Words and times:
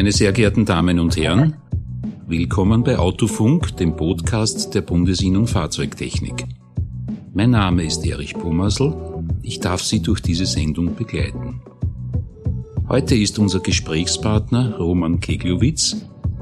Meine 0.00 0.12
sehr 0.12 0.32
geehrten 0.32 0.64
Damen 0.64 0.98
und 0.98 1.18
Herren, 1.18 1.56
willkommen 2.26 2.82
bei 2.82 2.98
Autofunk, 2.98 3.76
dem 3.76 3.96
Podcast 3.96 4.74
der 4.74 4.80
Bundesinnung 4.80 5.46
Fahrzeugtechnik. 5.46 6.46
Mein 7.34 7.50
Name 7.50 7.84
ist 7.84 8.06
Erich 8.06 8.32
Pumasl, 8.32 8.94
ich 9.42 9.60
darf 9.60 9.82
Sie 9.82 10.00
durch 10.00 10.22
diese 10.22 10.46
Sendung 10.46 10.94
begleiten. 10.94 11.60
Heute 12.88 13.14
ist 13.14 13.38
unser 13.38 13.60
Gesprächspartner 13.60 14.78
Roman 14.78 15.20
Keglowitz, 15.20 15.96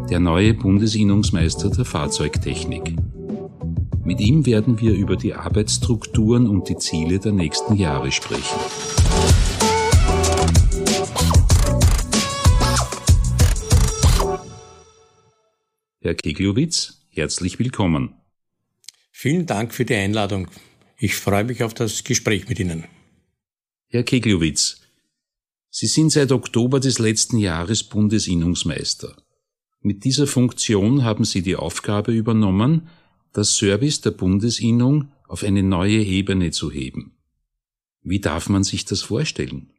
der 0.08 0.20
neue 0.20 0.54
Bundesinnungsmeister 0.54 1.70
der 1.70 1.84
Fahrzeugtechnik. 1.84 2.94
Mit 4.04 4.20
ihm 4.20 4.46
werden 4.46 4.80
wir 4.80 4.92
über 4.92 5.16
die 5.16 5.34
Arbeitsstrukturen 5.34 6.46
und 6.46 6.68
die 6.68 6.76
Ziele 6.76 7.18
der 7.18 7.32
nächsten 7.32 7.74
Jahre 7.74 8.12
sprechen. 8.12 9.47
Herr 16.00 16.14
Keglowitz, 16.14 17.08
herzlich 17.10 17.58
willkommen. 17.58 18.14
Vielen 19.10 19.46
Dank 19.46 19.74
für 19.74 19.84
die 19.84 19.96
Einladung. 19.96 20.46
Ich 20.96 21.16
freue 21.16 21.42
mich 21.42 21.64
auf 21.64 21.74
das 21.74 22.04
Gespräch 22.04 22.48
mit 22.48 22.60
Ihnen. 22.60 22.84
Herr 23.88 24.04
Keglowitz, 24.04 24.80
Sie 25.70 25.88
sind 25.88 26.10
seit 26.10 26.30
Oktober 26.30 26.78
des 26.78 27.00
letzten 27.00 27.38
Jahres 27.38 27.82
Bundesinnungsmeister. 27.82 29.16
Mit 29.80 30.04
dieser 30.04 30.28
Funktion 30.28 31.02
haben 31.02 31.24
Sie 31.24 31.42
die 31.42 31.56
Aufgabe 31.56 32.12
übernommen, 32.12 32.88
das 33.32 33.56
Service 33.56 34.00
der 34.00 34.12
Bundesinnung 34.12 35.10
auf 35.26 35.42
eine 35.42 35.64
neue 35.64 36.00
Ebene 36.00 36.52
zu 36.52 36.70
heben. 36.70 37.18
Wie 38.02 38.20
darf 38.20 38.48
man 38.48 38.62
sich 38.62 38.84
das 38.84 39.02
vorstellen? 39.02 39.72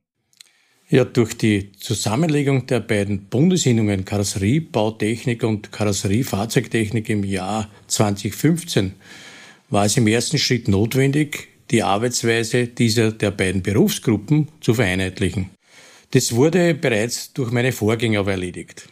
Ja, 0.92 1.06
durch 1.06 1.36
die 1.36 1.72
Zusammenlegung 1.74 2.66
der 2.66 2.80
beiden 2.80 3.26
Bundesinnungen 3.26 4.06
Karosserie, 4.06 4.60
Bautechnik 4.60 5.44
und 5.44 5.72
Karosserie, 5.72 6.24
Fahrzeugtechnik 6.24 7.10
im 7.10 7.24
Jahr 7.24 7.70
2015 7.86 8.94
war 9.70 9.86
es 9.86 9.98
im 9.98 10.08
ersten 10.08 10.40
Schritt 10.40 10.68
notwendig, 10.68 11.50
die 11.70 11.84
Arbeitsweise 11.84 12.66
dieser 12.66 13.12
der 13.12 13.30
beiden 13.30 13.62
Berufsgruppen 13.62 14.48
zu 14.62 14.74
vereinheitlichen. 14.74 15.52
Das 16.10 16.34
wurde 16.34 16.74
bereits 16.74 17.34
durch 17.34 17.52
meine 17.52 17.72
Vorgänger 17.72 18.28
erledigt. 18.28 18.90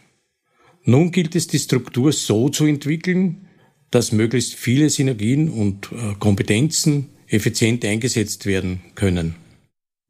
Nun 0.84 1.10
gilt 1.10 1.34
es, 1.34 1.48
die 1.48 1.58
Struktur 1.58 2.12
so 2.12 2.48
zu 2.48 2.64
entwickeln, 2.66 3.48
dass 3.90 4.12
möglichst 4.12 4.54
viele 4.54 4.88
Synergien 4.88 5.50
und 5.50 5.90
äh, 5.90 6.14
Kompetenzen 6.20 7.08
effizient 7.26 7.84
eingesetzt 7.84 8.46
werden 8.46 8.82
können. 8.94 9.47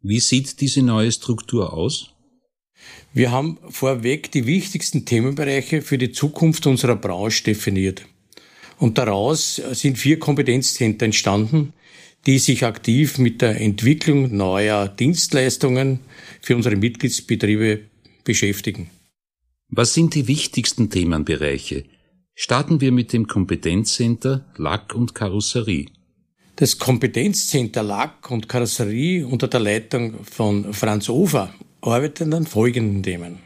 Wie 0.00 0.20
sieht 0.20 0.60
diese 0.60 0.82
neue 0.82 1.10
Struktur 1.10 1.72
aus? 1.72 2.10
Wir 3.12 3.32
haben 3.32 3.58
vorweg 3.68 4.30
die 4.30 4.46
wichtigsten 4.46 5.04
Themenbereiche 5.04 5.82
für 5.82 5.98
die 5.98 6.12
Zukunft 6.12 6.66
unserer 6.66 6.94
Branche 6.94 7.42
definiert. 7.42 8.06
Und 8.78 8.96
daraus 8.96 9.56
sind 9.72 9.98
vier 9.98 10.20
Kompetenzzentren 10.20 11.06
entstanden, 11.06 11.72
die 12.26 12.38
sich 12.38 12.64
aktiv 12.64 13.18
mit 13.18 13.42
der 13.42 13.60
Entwicklung 13.60 14.36
neuer 14.36 14.86
Dienstleistungen 14.86 16.00
für 16.40 16.54
unsere 16.54 16.76
Mitgliedsbetriebe 16.76 17.80
beschäftigen. 18.22 18.90
Was 19.68 19.94
sind 19.94 20.14
die 20.14 20.28
wichtigsten 20.28 20.90
Themenbereiche? 20.90 21.84
Starten 22.34 22.80
wir 22.80 22.92
mit 22.92 23.12
dem 23.12 23.26
Kompetenzcenter 23.26 24.46
Lack 24.56 24.94
und 24.94 25.14
Karosserie. 25.14 25.86
Das 26.60 26.76
Kompetenzcenter 26.76 27.84
Lack 27.84 28.32
und 28.32 28.48
Karosserie 28.48 29.24
unter 29.24 29.46
der 29.46 29.60
Leitung 29.60 30.24
von 30.24 30.74
Franz 30.74 31.08
Ofer 31.08 31.54
arbeitet 31.82 32.34
an 32.34 32.46
folgenden 32.46 33.00
Themen. 33.04 33.38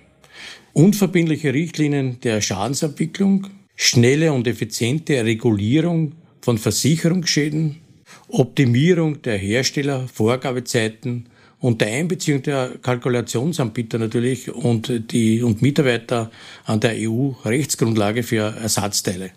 Unverbindliche 0.72 1.52
Richtlinien 1.52 2.20
der 2.20 2.40
Schadensabwicklung, 2.40 3.48
schnelle 3.76 4.32
und 4.32 4.46
effiziente 4.46 5.22
Regulierung 5.22 6.12
von 6.40 6.56
Versicherungsschäden, 6.56 7.82
Optimierung 8.28 9.20
der 9.20 9.36
Herstellervorgabezeiten 9.36 11.28
unter 11.58 11.84
Einbeziehung 11.84 12.40
der 12.40 12.78
Kalkulationsanbieter 12.80 13.98
natürlich 13.98 14.50
und 14.50 15.12
die 15.12 15.42
und 15.42 15.60
Mitarbeiter 15.60 16.30
an 16.64 16.80
der 16.80 16.94
EU-Rechtsgrundlage 16.96 18.22
für 18.22 18.56
Ersatzteile. 18.56 19.32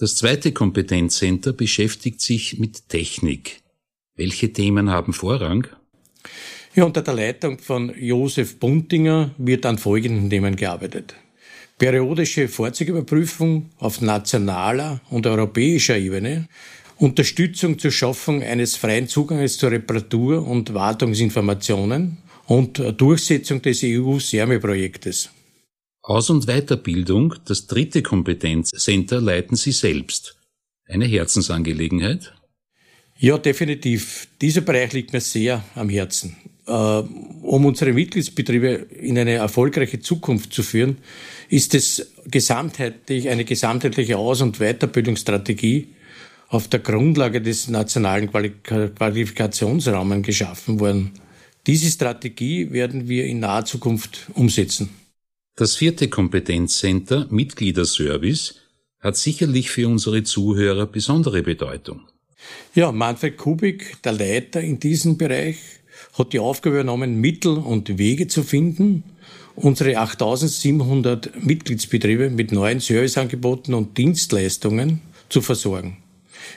Das 0.00 0.14
zweite 0.14 0.52
Kompetenzcenter 0.52 1.52
beschäftigt 1.52 2.22
sich 2.22 2.58
mit 2.58 2.88
Technik. 2.88 3.60
Welche 4.16 4.50
Themen 4.50 4.88
haben 4.88 5.12
Vorrang? 5.12 5.66
Ja, 6.74 6.84
unter 6.84 7.02
der 7.02 7.12
Leitung 7.12 7.58
von 7.58 7.92
Josef 8.00 8.58
Buntinger 8.58 9.34
wird 9.36 9.66
an 9.66 9.76
folgenden 9.76 10.30
Themen 10.30 10.56
gearbeitet. 10.56 11.14
Periodische 11.76 12.48
Fahrzeugüberprüfung 12.48 13.68
auf 13.76 14.00
nationaler 14.00 15.02
und 15.10 15.26
europäischer 15.26 15.98
Ebene 15.98 16.48
Unterstützung 16.96 17.78
zur 17.78 17.90
Schaffung 17.90 18.42
eines 18.42 18.76
freien 18.76 19.06
Zugangs 19.06 19.58
zu 19.58 19.66
Reparatur- 19.66 20.46
und 20.46 20.72
Wartungsinformationen 20.72 22.16
und 22.46 22.82
Durchsetzung 22.96 23.60
des 23.60 23.82
EU-SERME-Projektes. 23.84 25.28
Aus- 26.02 26.30
und 26.30 26.46
Weiterbildung, 26.46 27.34
das 27.44 27.66
dritte 27.66 28.02
Kompetenzcenter, 28.02 29.20
leiten 29.20 29.56
Sie 29.56 29.72
selbst. 29.72 30.36
Eine 30.86 31.06
Herzensangelegenheit? 31.06 32.32
Ja, 33.18 33.36
definitiv. 33.36 34.28
Dieser 34.40 34.62
Bereich 34.62 34.94
liegt 34.94 35.12
mir 35.12 35.20
sehr 35.20 35.62
am 35.74 35.90
Herzen. 35.90 36.36
Äh, 36.66 36.72
um 36.72 37.66
unsere 37.66 37.92
Mitgliedsbetriebe 37.92 38.68
in 38.98 39.18
eine 39.18 39.32
erfolgreiche 39.32 40.00
Zukunft 40.00 40.54
zu 40.54 40.62
führen, 40.62 40.96
ist 41.50 41.74
es 41.74 42.12
gesamtheitlich 42.26 43.28
eine 43.28 43.44
gesamtheitliche 43.44 44.16
Aus- 44.16 44.40
und 44.40 44.58
Weiterbildungsstrategie 44.58 45.88
auf 46.48 46.68
der 46.68 46.80
Grundlage 46.80 47.42
des 47.42 47.68
nationalen 47.68 48.30
Qualifikationsrahmens 48.32 50.26
geschaffen 50.26 50.80
worden. 50.80 51.12
Diese 51.66 51.90
Strategie 51.90 52.72
werden 52.72 53.08
wir 53.08 53.26
in 53.26 53.40
naher 53.40 53.66
Zukunft 53.66 54.30
umsetzen. 54.34 54.88
Das 55.56 55.76
vierte 55.76 56.08
Kompetenzcenter 56.08 57.26
Mitgliederservice 57.30 58.54
hat 59.00 59.16
sicherlich 59.16 59.70
für 59.70 59.88
unsere 59.88 60.22
Zuhörer 60.22 60.86
besondere 60.86 61.42
Bedeutung. 61.42 62.02
Ja, 62.74 62.92
Manfred 62.92 63.36
Kubik, 63.36 64.02
der 64.02 64.12
Leiter 64.12 64.60
in 64.60 64.80
diesem 64.80 65.18
Bereich, 65.18 65.58
hat 66.16 66.32
die 66.32 66.38
Aufgabe 66.38 66.76
übernommen, 66.76 67.20
Mittel 67.20 67.58
und 67.58 67.98
Wege 67.98 68.26
zu 68.26 68.42
finden, 68.42 69.04
unsere 69.54 69.98
8700 69.98 71.44
Mitgliedsbetriebe 71.44 72.30
mit 72.30 72.52
neuen 72.52 72.80
Serviceangeboten 72.80 73.74
und 73.74 73.98
Dienstleistungen 73.98 75.00
zu 75.28 75.42
versorgen. 75.42 75.98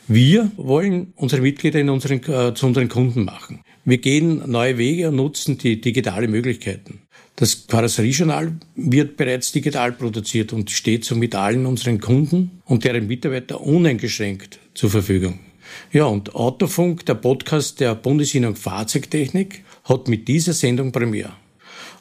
Wir 0.08 0.52
wollen 0.58 1.14
unsere 1.16 1.42
Mitglieder 1.42 1.80
in 1.80 1.90
unseren, 1.90 2.24
äh, 2.24 2.54
zu 2.54 2.66
unseren 2.68 2.90
Kunden 2.90 3.26
machen. 3.26 3.62
Wir 3.86 3.98
gehen 3.98 4.50
neue 4.50 4.78
Wege 4.78 5.10
und 5.10 5.18
nutzen 5.18 5.58
die 5.58 5.82
digitale 5.82 6.28
Möglichkeiten. 6.28 7.02
Das 7.36 7.66
Karosseriejournal 7.66 8.54
wird 8.76 9.18
bereits 9.18 9.52
digital 9.52 9.92
produziert 9.94 10.54
und 10.54 10.70
steht 10.70 11.04
somit 11.04 11.34
allen 11.34 11.66
unseren 11.66 12.00
Kunden 12.00 12.62
und 12.66 12.84
deren 12.84 13.08
Mitarbeiter 13.08 13.62
uneingeschränkt 13.62 14.60
zur 14.76 14.92
Verfügung. 14.92 15.40
Ja, 15.92 16.06
und 16.06 16.36
Autofunk, 16.36 17.06
der 17.08 17.16
Podcast 17.16 17.80
der 17.80 17.96
Bundesinnung 17.96 18.56
Fahrzeugtechnik, 18.56 19.64
hat 19.84 20.08
mit 20.08 20.28
dieser 20.28 20.54
Sendung 20.54 20.92
Premiere. 20.92 21.34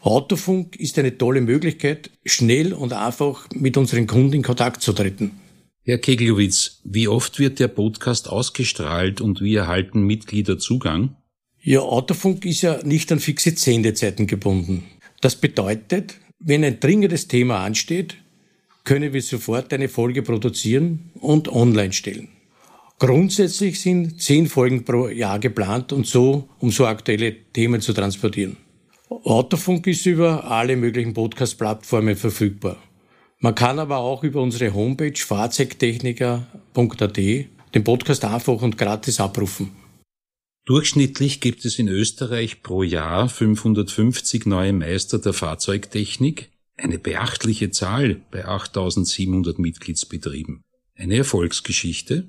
Autofunk 0.02 0.76
ist 0.76 0.98
eine 0.98 1.16
tolle 1.16 1.40
Möglichkeit, 1.40 2.10
schnell 2.26 2.74
und 2.74 2.92
einfach 2.92 3.48
mit 3.54 3.76
unseren 3.76 4.06
Kunden 4.06 4.34
in 4.34 4.42
Kontakt 4.42 4.82
zu 4.82 4.92
treten. 4.92 5.30
Herr 5.84 5.98
Keglowitz, 5.98 6.80
wie 6.84 7.08
oft 7.08 7.38
wird 7.38 7.58
der 7.58 7.68
Podcast 7.68 8.28
ausgestrahlt 8.28 9.20
und 9.20 9.40
wie 9.40 9.54
erhalten 9.54 10.02
Mitglieder 10.02 10.58
Zugang? 10.58 11.16
Ja, 11.60 11.80
Autofunk 11.80 12.44
ist 12.44 12.62
ja 12.62 12.82
nicht 12.82 13.10
an 13.12 13.20
fixe 13.20 13.56
Sendezeiten 13.56 14.26
gebunden. 14.26 14.84
Das 15.22 15.36
bedeutet, 15.36 16.18
wenn 16.40 16.64
ein 16.64 16.80
dringendes 16.80 17.28
Thema 17.28 17.64
ansteht, 17.64 18.16
können 18.84 19.12
wir 19.12 19.22
sofort 19.22 19.72
eine 19.72 19.88
Folge 19.88 20.22
produzieren 20.22 21.12
und 21.14 21.48
online 21.48 21.92
stellen. 21.92 22.28
Grundsätzlich 22.98 23.80
sind 23.80 24.20
zehn 24.20 24.48
Folgen 24.48 24.84
pro 24.84 25.08
Jahr 25.08 25.38
geplant 25.38 25.92
und 25.92 26.08
so, 26.08 26.48
um 26.58 26.70
so 26.70 26.86
aktuelle 26.86 27.36
Themen 27.52 27.80
zu 27.80 27.92
transportieren. 27.92 28.56
Autofunk 29.08 29.86
ist 29.86 30.04
über 30.06 30.50
alle 30.50 30.76
möglichen 30.76 31.14
Podcast-Plattformen 31.14 32.16
verfügbar. 32.16 32.78
Man 33.38 33.54
kann 33.54 33.78
aber 33.78 33.98
auch 33.98 34.24
über 34.24 34.42
unsere 34.42 34.74
Homepage 34.74 35.16
fahrzeugtechniker.at 35.16 37.16
den 37.16 37.84
Podcast 37.84 38.24
einfach 38.24 38.60
und 38.60 38.76
gratis 38.76 39.20
abrufen. 39.20 39.81
Durchschnittlich 40.64 41.40
gibt 41.40 41.64
es 41.64 41.80
in 41.80 41.88
Österreich 41.88 42.62
pro 42.62 42.84
Jahr 42.84 43.28
550 43.28 44.46
neue 44.46 44.72
Meister 44.72 45.18
der 45.18 45.32
Fahrzeugtechnik, 45.32 46.50
eine 46.76 47.00
beachtliche 47.00 47.70
Zahl 47.70 48.20
bei 48.30 48.44
8700 48.44 49.58
Mitgliedsbetrieben. 49.58 50.62
Eine 50.94 51.16
Erfolgsgeschichte? 51.16 52.28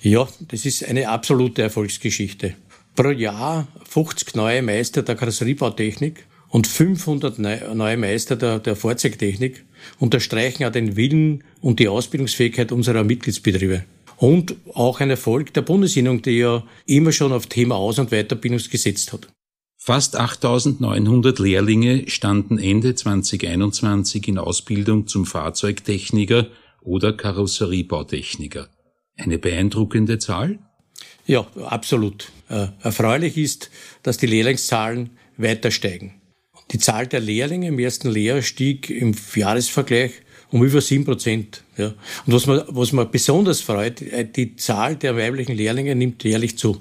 Ja, 0.00 0.28
das 0.48 0.66
ist 0.66 0.84
eine 0.84 1.08
absolute 1.08 1.62
Erfolgsgeschichte. 1.62 2.54
Pro 2.94 3.10
Jahr 3.10 3.66
50 3.88 4.36
neue 4.36 4.62
Meister 4.62 5.02
der 5.02 5.16
Karosseriebautechnik 5.16 6.26
und 6.50 6.68
500 6.68 7.40
neue 7.40 7.96
Meister 7.96 8.36
der, 8.36 8.60
der 8.60 8.76
Fahrzeugtechnik 8.76 9.64
unterstreichen 9.98 10.64
auch 10.64 10.70
den 10.70 10.94
Willen 10.94 11.42
und 11.60 11.80
die 11.80 11.88
Ausbildungsfähigkeit 11.88 12.70
unserer 12.70 13.02
Mitgliedsbetriebe. 13.02 13.84
Und 14.16 14.56
auch 14.74 15.00
ein 15.00 15.10
Erfolg 15.10 15.52
der 15.54 15.62
Bundesinnung, 15.62 16.22
die 16.22 16.38
ja 16.38 16.64
immer 16.86 17.12
schon 17.12 17.32
auf 17.32 17.46
Thema 17.46 17.76
Aus- 17.76 17.98
und 17.98 18.10
Weiterbildung 18.10 18.60
gesetzt 18.70 19.12
hat. 19.12 19.28
Fast 19.76 20.16
8900 20.16 21.38
Lehrlinge 21.38 22.08
standen 22.08 22.58
Ende 22.58 22.94
2021 22.94 24.28
in 24.28 24.38
Ausbildung 24.38 25.06
zum 25.06 25.26
Fahrzeugtechniker 25.26 26.46
oder 26.80 27.12
Karosseriebautechniker. 27.12 28.68
Eine 29.16 29.38
beeindruckende 29.38 30.18
Zahl? 30.18 30.58
Ja, 31.26 31.46
absolut. 31.66 32.30
Äh, 32.48 32.68
erfreulich 32.82 33.36
ist, 33.36 33.70
dass 34.02 34.16
die 34.16 34.26
Lehrlingszahlen 34.26 35.10
weiter 35.36 35.70
steigen. 35.70 36.20
Die 36.70 36.78
Zahl 36.78 37.06
der 37.06 37.20
Lehrlinge 37.20 37.68
im 37.68 37.78
ersten 37.78 38.08
Lehrjahr 38.08 38.42
stieg 38.42 38.88
im 38.90 39.14
Jahresvergleich 39.34 40.12
um 40.54 40.62
über 40.62 40.80
sieben 40.80 41.04
Prozent. 41.04 41.64
Ja. 41.76 41.88
Und 42.26 42.32
was 42.32 42.46
man, 42.46 42.62
was 42.68 42.92
man 42.92 43.10
besonders 43.10 43.60
freut, 43.60 44.00
äh, 44.00 44.24
die 44.24 44.54
Zahl 44.54 44.94
der 44.94 45.16
weiblichen 45.16 45.56
Lehrlinge 45.56 45.96
nimmt 45.96 46.22
jährlich 46.22 46.56
zu. 46.56 46.80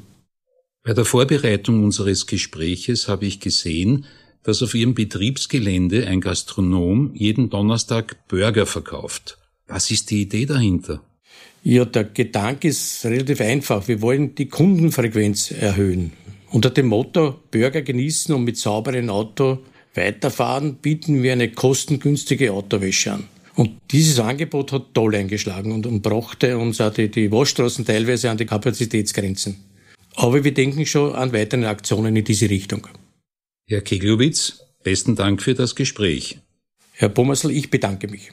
Bei 0.83 0.93
der 0.93 1.05
Vorbereitung 1.05 1.83
unseres 1.83 2.27
Gespräches 2.27 3.07
habe 3.07 3.25
ich 3.25 3.39
gesehen, 3.39 4.05
dass 4.43 4.61
auf 4.61 4.75
Ihrem 4.75 4.93
Betriebsgelände 4.93 6.05
ein 6.05 6.21
Gastronom 6.21 7.15
jeden 7.15 7.49
Donnerstag 7.49 8.27
Burger 8.27 8.67
verkauft. 8.67 9.39
Was 9.65 9.89
ist 9.89 10.11
die 10.11 10.21
Idee 10.21 10.45
dahinter? 10.45 11.01
Ja, 11.63 11.83
der 11.85 12.03
Gedanke 12.03 12.67
ist 12.67 13.03
relativ 13.05 13.41
einfach. 13.41 13.87
Wir 13.87 14.03
wollen 14.03 14.35
die 14.35 14.49
Kundenfrequenz 14.49 15.49
erhöhen. 15.49 16.11
Unter 16.51 16.69
dem 16.69 16.89
Motto 16.89 17.39
Burger 17.49 17.81
genießen 17.81 18.35
und 18.35 18.43
mit 18.43 18.57
sauberem 18.57 19.09
Auto 19.09 19.63
weiterfahren 19.95 20.75
bieten 20.75 21.23
wir 21.23 21.33
eine 21.33 21.49
kostengünstige 21.49 22.53
Autowäsche 22.53 23.13
an. 23.13 23.23
Und 23.55 23.79
dieses 23.91 24.19
Angebot 24.19 24.71
hat 24.71 24.93
toll 24.93 25.15
eingeschlagen 25.15 25.71
und, 25.71 25.85
und 25.85 26.01
brachte 26.01 26.57
uns 26.57 26.81
auch 26.81 26.93
die, 26.93 27.09
die 27.09 27.31
Waschstraßen 27.31 27.85
teilweise 27.85 28.29
an 28.29 28.37
die 28.37 28.45
Kapazitätsgrenzen. 28.45 29.57
Aber 30.15 30.43
wir 30.43 30.53
denken 30.53 30.85
schon 30.85 31.13
an 31.13 31.33
weitere 31.33 31.65
Aktionen 31.65 32.15
in 32.15 32.23
diese 32.23 32.49
Richtung. 32.49 32.87
Herr 33.65 33.81
Keglowitz, 33.81 34.59
besten 34.83 35.15
Dank 35.15 35.41
für 35.41 35.53
das 35.53 35.75
Gespräch. 35.75 36.39
Herr 36.93 37.09
Pommersl, 37.09 37.51
ich 37.51 37.69
bedanke 37.69 38.07
mich. 38.07 38.31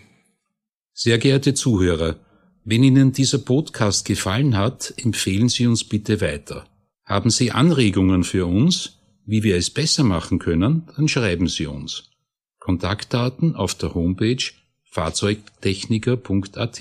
Sehr 0.92 1.18
geehrte 1.18 1.54
Zuhörer, 1.54 2.16
wenn 2.64 2.84
Ihnen 2.84 3.12
dieser 3.12 3.38
Podcast 3.38 4.04
gefallen 4.04 4.56
hat, 4.56 4.92
empfehlen 4.98 5.48
Sie 5.48 5.66
uns 5.66 5.84
bitte 5.84 6.20
weiter. 6.20 6.66
Haben 7.04 7.30
Sie 7.30 7.50
Anregungen 7.50 8.22
für 8.22 8.46
uns, 8.46 8.98
wie 9.24 9.42
wir 9.42 9.56
es 9.56 9.70
besser 9.70 10.04
machen 10.04 10.38
können, 10.38 10.88
dann 10.96 11.08
schreiben 11.08 11.48
Sie 11.48 11.66
uns. 11.66 12.10
Kontaktdaten 12.58 13.56
auf 13.56 13.74
der 13.74 13.94
Homepage 13.94 14.44
fahrzeugtechniker.at. 14.90 16.80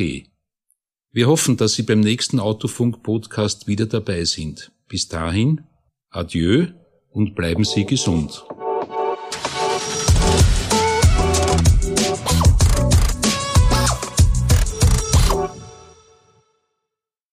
Wir 1.12 1.28
hoffen, 1.28 1.58
dass 1.58 1.74
Sie 1.74 1.84
beim 1.84 2.02
nächsten 2.02 2.40
Autofunk-Podcast 2.40 3.68
wieder 3.68 3.86
dabei 3.88 4.26
sind. 4.26 4.72
Bis 4.88 5.08
dahin, 5.08 5.64
adieu 6.10 6.68
und 7.12 7.36
bleiben 7.36 7.64
Sie 7.66 7.86
gesund. 7.86 8.46